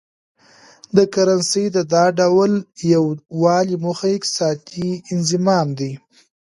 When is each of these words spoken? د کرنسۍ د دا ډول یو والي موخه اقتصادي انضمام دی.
د 0.95 0.97
کرنسۍ 1.13 1.65
د 1.75 1.77
دا 1.93 2.05
ډول 2.19 2.51
یو 2.93 3.03
والي 3.41 3.75
موخه 3.83 4.07
اقتصادي 4.17 4.89
انضمام 5.13 5.67
دی. 5.79 5.91